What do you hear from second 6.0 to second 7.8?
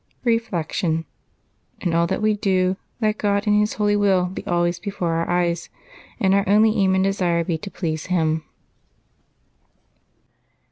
and our only aim and desire be to